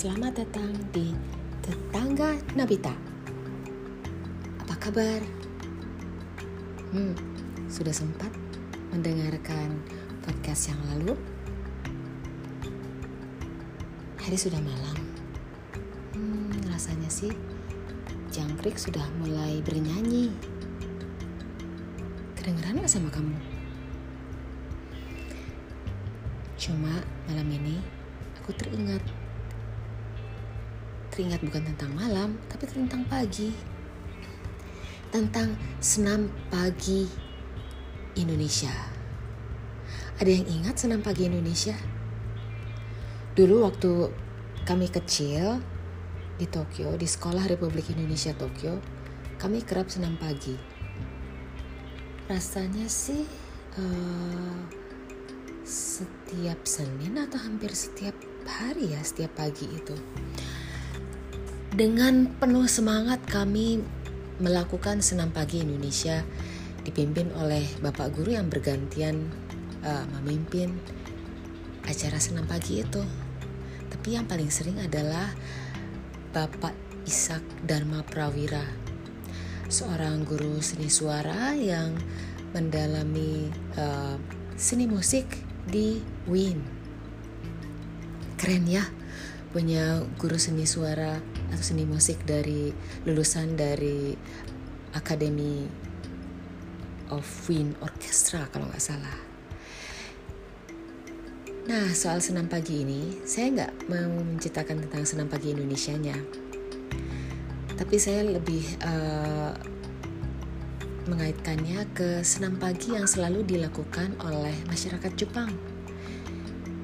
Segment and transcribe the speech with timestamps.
[0.00, 1.12] Selamat datang di
[1.60, 2.88] Tetangga Nabita.
[4.64, 5.20] Apa kabar?
[6.88, 7.12] Hmm,
[7.68, 8.32] sudah sempat
[8.96, 9.76] mendengarkan
[10.24, 11.12] podcast yang lalu?
[14.24, 14.96] Hari sudah malam.
[16.16, 17.36] Hmm, rasanya sih
[18.32, 20.32] jangkrik sudah mulai bernyanyi.
[22.40, 23.36] Kedengeran gak sama kamu?
[26.56, 27.76] Cuma malam ini
[28.40, 29.04] aku teringat.
[31.20, 33.52] Teringat bukan tentang malam, tapi tentang pagi.
[35.12, 37.04] Tentang senam pagi
[38.16, 38.72] Indonesia.
[40.16, 41.76] Ada yang ingat senam pagi Indonesia?
[43.36, 44.08] Dulu waktu
[44.64, 45.60] kami kecil
[46.40, 48.80] di Tokyo, di Sekolah Republik Indonesia Tokyo,
[49.36, 50.56] kami kerap senam pagi.
[52.32, 53.28] Rasanya sih
[53.76, 54.56] uh,
[55.68, 58.16] setiap Senin atau hampir setiap
[58.48, 59.92] hari ya setiap pagi itu.
[61.70, 63.78] Dengan penuh semangat kami
[64.42, 66.26] melakukan senam pagi Indonesia
[66.82, 69.30] dipimpin oleh Bapak Guru yang bergantian
[69.86, 70.74] uh, memimpin
[71.86, 73.06] acara senam pagi itu.
[73.86, 75.30] Tapi yang paling sering adalah
[76.34, 76.74] Bapak
[77.06, 78.66] Ishak Dharma Prawira,
[79.70, 81.94] seorang guru seni suara yang
[82.50, 83.46] mendalami
[83.78, 84.18] uh,
[84.58, 85.38] seni musik
[85.70, 86.66] di Win.
[88.34, 88.82] Keren ya,
[89.50, 91.18] punya guru seni suara
[91.50, 92.70] atau seni musik dari
[93.02, 94.14] lulusan dari
[94.94, 95.66] Akademi
[97.10, 99.30] of Win Orchestra kalau nggak salah.
[101.70, 106.18] Nah, soal senam pagi ini, saya nggak mau menceritakan tentang senam pagi Indonesia-nya.
[107.78, 109.54] Tapi saya lebih uh,
[111.06, 115.54] mengaitkannya ke senam pagi yang selalu dilakukan oleh masyarakat Jepang,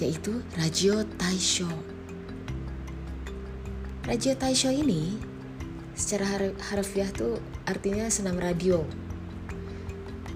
[0.00, 1.99] yaitu Rajio Taisho.
[4.00, 5.20] Rajio Taisho ini
[5.92, 6.24] secara
[6.72, 7.36] harfiah tuh
[7.68, 8.80] artinya senam radio.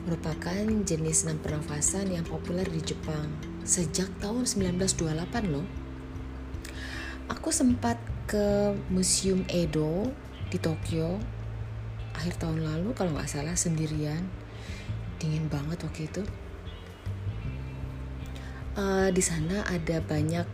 [0.04, 3.24] Merupakan jenis senam pernafasan yang populer di Jepang
[3.64, 5.64] sejak tahun 1928 loh.
[7.32, 7.96] Aku sempat
[8.28, 10.12] ke Museum Edo
[10.52, 11.16] di Tokyo
[12.14, 14.22] akhir tahun lalu kalau nggak salah sendirian
[15.18, 16.22] dingin banget waktu itu
[18.78, 20.46] uh, di sana ada banyak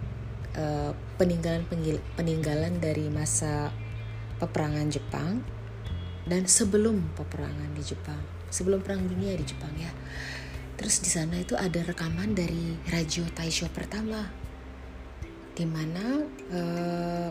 [0.56, 1.66] uh, peninggalan
[2.16, 3.70] peninggalan dari masa
[4.40, 5.44] peperangan Jepang
[6.26, 9.90] dan sebelum peperangan di Jepang sebelum perang dunia di Jepang ya
[10.74, 14.26] terus di sana itu ada rekaman dari Radio Taisho pertama
[15.54, 16.24] di mana
[16.54, 17.28] uh,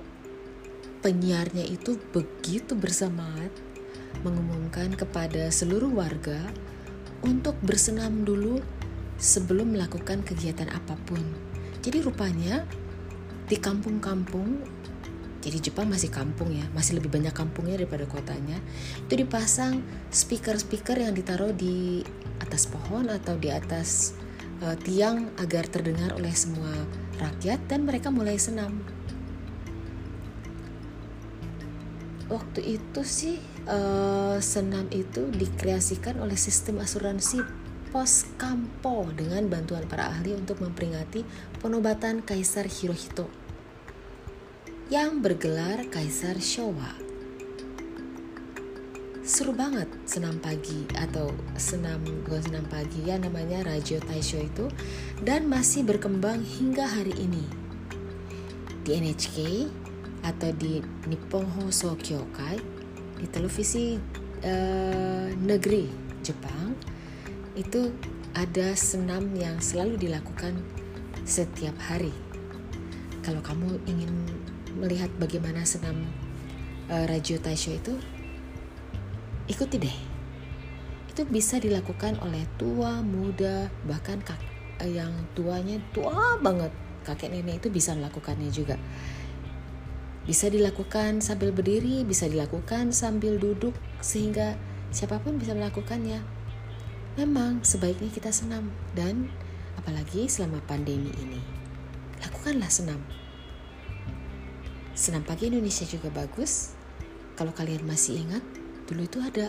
[1.02, 3.50] penyiarnya itu begitu bersemangat
[4.22, 6.40] mengumumkan kepada seluruh warga
[7.24, 8.60] untuk bersenam dulu
[9.20, 11.24] sebelum melakukan kegiatan apa pun.
[11.84, 12.64] Jadi rupanya
[13.50, 14.62] di kampung-kampung,
[15.40, 18.62] jadi Jepang masih kampung ya, masih lebih banyak kampungnya daripada kotanya.
[19.08, 22.06] Itu dipasang speaker-speaker yang ditaruh di
[22.44, 24.14] atas pohon atau di atas
[24.60, 26.70] uh, tiang agar terdengar oleh semua
[27.18, 28.84] rakyat dan mereka mulai senam.
[32.30, 37.42] Waktu itu sih uh, senam itu dikreasikan oleh sistem asuransi
[37.90, 41.26] pos kampo dengan bantuan para ahli untuk memperingati
[41.58, 43.39] penobatan Kaisar Hirohito
[44.90, 46.98] yang bergelar Kaisar Showa.
[49.22, 51.30] Seru banget senam pagi atau
[51.62, 54.66] senam bukan senam pagi ya namanya Rajo Taisho itu
[55.22, 57.46] dan masih berkembang hingga hari ini.
[58.82, 59.70] Di NHK
[60.26, 62.58] atau di Nippon Hoso Kyokai
[63.22, 63.94] di televisi
[64.42, 65.86] uh, negeri
[66.26, 66.74] Jepang
[67.54, 67.94] itu
[68.34, 70.58] ada senam yang selalu dilakukan
[71.30, 72.10] setiap hari.
[73.22, 74.26] Kalau kamu ingin
[74.80, 76.08] melihat bagaimana senam
[76.88, 78.00] uh, Rajo Taisho itu,
[79.52, 79.98] ikuti deh.
[81.12, 84.40] Itu bisa dilakukan oleh tua, muda, bahkan kak,
[84.80, 86.72] uh, yang tuanya tua banget.
[87.04, 88.80] Kakek nenek itu bisa melakukannya juga.
[90.24, 94.56] Bisa dilakukan sambil berdiri, bisa dilakukan sambil duduk, sehingga
[94.94, 96.22] siapa pun bisa melakukannya.
[97.18, 99.28] Memang sebaiknya kita senam, dan
[99.76, 101.42] apalagi selama pandemi ini.
[102.22, 103.02] Lakukanlah senam.
[105.00, 106.76] Senam pagi Indonesia juga bagus.
[107.40, 108.44] Kalau kalian masih ingat,
[108.84, 109.48] dulu itu ada,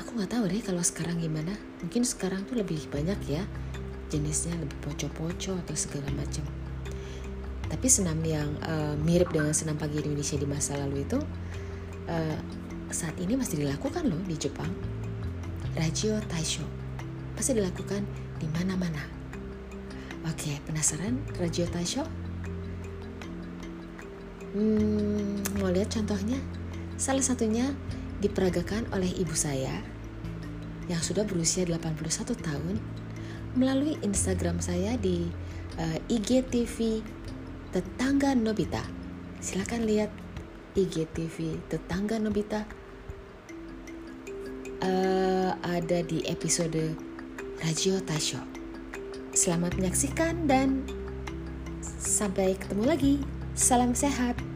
[0.00, 1.52] aku nggak tahu deh kalau sekarang gimana.
[1.84, 3.44] Mungkin sekarang tuh lebih banyak ya,
[4.08, 6.48] jenisnya lebih poco-poco atau segala macam
[7.72, 11.16] tapi senam yang uh, mirip dengan senam pagi Indonesia di masa lalu itu
[12.04, 12.36] uh,
[12.92, 14.68] saat ini masih dilakukan loh di Jepang.
[15.72, 16.68] Rajio Taisho
[17.32, 18.04] masih dilakukan
[18.36, 19.00] di mana-mana.
[20.28, 22.04] Oke, penasaran Rajio Taisho?
[24.54, 26.38] Hmm, mau lihat contohnya
[27.00, 27.72] salah satunya
[28.22, 29.82] diperagakan oleh ibu saya
[30.86, 32.76] yang sudah berusia 81 tahun
[33.56, 35.28] melalui Instagram saya di
[35.76, 37.04] uh, eh, IGTV
[37.72, 38.84] Tetangga Nobita.
[39.40, 40.10] Silahkan lihat
[40.76, 42.64] IGTV Tetangga Nobita.
[44.82, 46.96] Uh, ada di episode
[47.62, 48.42] Radio Tasho.
[49.32, 50.82] Selamat menyaksikan dan
[51.80, 53.14] sampai ketemu lagi.
[53.52, 54.51] Salam sehat.